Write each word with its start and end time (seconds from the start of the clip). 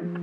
Открываю 0.00 0.16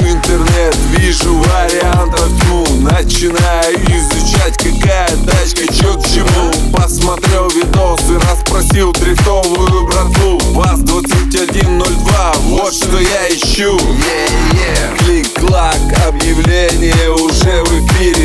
интернет, 0.00 0.74
вижу 0.96 1.34
вариантов 1.34 2.30
тьму 2.40 2.64
Начинаю 2.80 3.76
изучать, 3.90 4.56
какая 4.56 5.10
тачка, 5.26 5.70
чё 5.70 5.98
к 5.98 6.06
чему. 6.06 6.72
Посмотрел 6.72 7.50
видосы, 7.50 8.18
расспросил 8.20 8.92
дрифтовую 8.92 9.86
братву. 9.86 10.38
ВАЗ-2102, 10.54 12.38
вот 12.48 12.72
что 12.72 12.98
я 12.98 13.28
ищу 13.28 13.78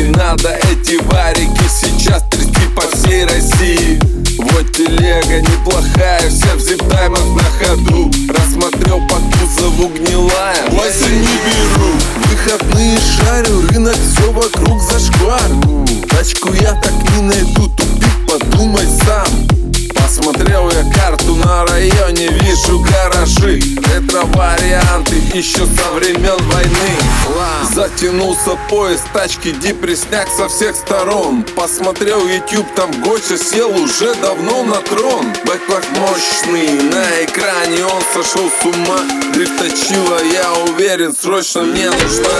Надо 0.06 0.56
эти 0.70 1.02
варики 1.02 1.64
сейчас 1.68 2.22
трясти 2.30 2.68
по 2.74 2.82
всей 2.96 3.24
России. 3.24 3.98
Вот 4.38 4.72
телега 4.72 5.40
неплохая, 5.40 6.28
вся 6.30 6.54
в 6.54 6.60
зиптаймах 6.60 7.24
на 7.34 7.66
ходу. 7.66 8.10
Рассмотрел 8.28 9.00
по 9.08 9.16
кузову 9.16 9.88
гнилая 9.88 10.70
Вася 10.70 11.08
не 11.08 11.38
беру. 11.44 11.92
Выходные 12.30 12.98
шарю, 12.98 13.66
рынок 13.68 13.96
все 13.96 14.30
вокруг 14.30 14.80
зашквар 14.80 15.40
Тачку 16.08 16.52
я 16.54 16.72
так 16.74 16.94
не 17.16 17.22
найду, 17.22 17.68
тупик, 17.68 18.26
подумай 18.28 18.86
сам. 19.04 19.26
Посмотрел 19.94 20.70
я 20.70 20.84
карту 20.94 21.34
на 21.34 21.66
районе, 21.66 22.28
вижу 22.28 22.80
гаражи. 22.80 23.60
Ретро-варианты 23.92 25.16
еще 25.34 25.66
со 25.66 25.92
времен 25.94 26.38
войны 26.52 26.96
Затянулся 27.76 28.58
поезд, 28.70 29.04
тачки, 29.12 29.50
депресняк 29.50 30.30
со 30.30 30.48
всех 30.48 30.74
сторон. 30.74 31.44
Посмотрел 31.54 32.26
YouTube, 32.26 32.66
там 32.74 32.90
Гоча 33.02 33.36
сел 33.36 33.68
уже 33.68 34.14
давно 34.14 34.62
на 34.62 34.76
трон. 34.76 35.26
Бэклак 35.44 35.84
мощный, 35.98 36.72
на 36.84 37.22
экране 37.22 37.84
он 37.84 38.02
сошел 38.14 38.48
с 38.48 38.64
ума. 38.64 39.00
Дрифточила, 39.34 40.24
я 40.24 40.54
уверен, 40.72 41.14
срочно 41.14 41.64
мне 41.64 41.90
нужна 41.90 42.30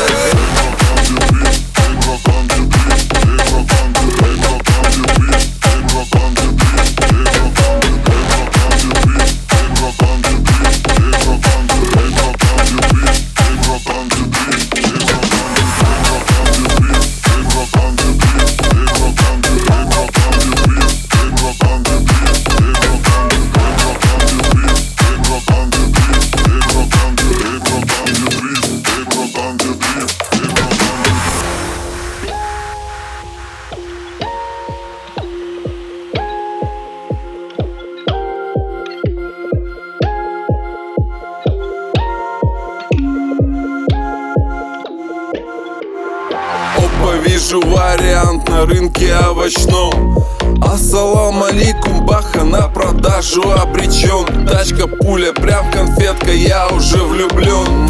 вижу 47.26 47.60
вариант 47.60 48.48
на 48.48 48.66
рынке 48.66 49.14
овощном. 49.28 50.24
Ассалам 50.62 51.42
алейкум, 51.42 52.06
баха 52.06 52.44
на 52.44 52.68
продажу 52.68 53.42
обречен. 53.50 54.46
Тачка 54.46 54.86
пуля, 54.86 55.32
прям 55.32 55.70
конфетка, 55.70 56.30
я 56.30 56.68
уже 56.68 56.98
влюблен. 56.98 57.88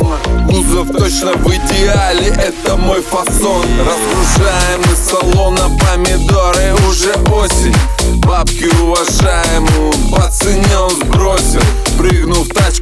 Кузов 0.48 0.88
точно 0.96 1.32
в 1.34 1.46
идеале, 1.48 2.28
это 2.28 2.76
мой 2.76 3.02
фасон. 3.02 3.62
Разгружаем 3.78 4.80
из 4.92 4.98
салона 4.98 5.35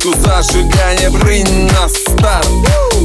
Тачку 0.05 0.21
зажигание, 0.21 1.11
прынь 1.11 1.67
на 1.67 1.89
старт. 1.89 2.47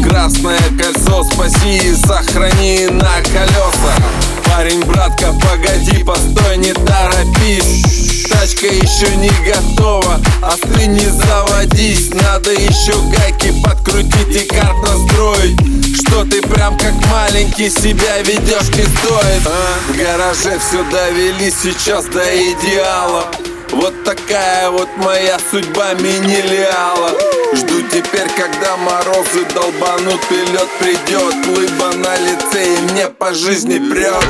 Красное 0.05 0.59
кольцо 0.77 1.23
спаси 1.23 1.77
и 1.77 1.95
сохрани 1.95 2.87
на 2.87 3.21
колесах 3.21 4.01
Парень, 4.45 4.83
братка, 4.83 5.33
погоди, 5.33 6.03
постой, 6.03 6.57
не 6.57 6.73
торопись. 6.73 8.27
Тачка 8.29 8.67
еще 8.67 9.15
не 9.15 9.31
готова, 9.49 10.19
а 10.41 10.55
ты 10.57 10.87
не 10.87 11.05
заводись. 11.05 12.09
Надо 12.13 12.51
еще 12.51 12.93
гайки 13.17 13.53
подкрутить 13.63 14.43
и 14.43 14.45
карт 14.45 14.77
настроить 14.81 15.57
Что 15.95 16.25
ты 16.25 16.41
прям 16.41 16.77
как 16.77 16.93
маленький 17.09 17.69
себя 17.69 18.21
ведешь 18.23 18.75
не 18.75 18.83
стоит. 18.83 19.47
А? 19.47 19.79
В 19.87 19.97
гараже 19.97 20.59
все 20.59 20.83
довели 20.91 21.49
сейчас 21.49 22.05
до 22.05 22.23
идеала 22.35 23.25
вот 23.71 24.03
такая 24.03 24.69
вот 24.69 24.89
моя 24.97 25.37
судьба 25.51 25.93
мини-лиала. 25.93 27.11
Жду 27.53 27.81
теперь, 27.91 28.27
когда 28.37 28.77
морозы 28.77 29.45
долбанут 29.53 30.21
и 30.31 30.51
лед 30.51 30.69
придет. 30.79 31.35
Лыба 31.47 31.95
на 31.95 32.17
лице 32.17 32.75
и 32.75 32.81
мне 32.91 33.07
по 33.07 33.33
жизни 33.33 33.79
прет 33.79 34.23